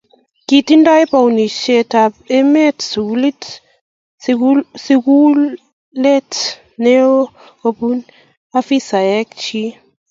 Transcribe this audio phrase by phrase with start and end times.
[0.47, 2.77] kitindoi bounishet ab emet
[4.85, 6.33] sungulet
[6.89, 7.15] neo
[7.61, 7.97] kubun
[8.57, 9.61] afisaek chi